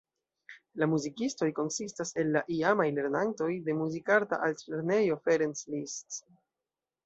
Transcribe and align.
La 0.83 0.87
muzikistoj 0.93 1.49
konsistas 1.59 2.15
el 2.23 2.33
la 2.37 2.43
iamaj 2.57 2.89
lernantoj 3.01 3.53
de 3.69 3.77
Muzikarta 3.85 4.43
Altlernejo 4.51 5.23
Ferenc 5.29 5.67
Liszt. 5.75 6.23